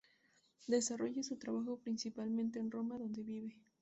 Desarrolla 0.65 1.21
su 1.21 1.35
trabajo 1.37 1.77
principalmente 1.77 2.57
en 2.57 2.71
Roma, 2.71 2.97
donde 2.97 3.21
vive. 3.21 3.55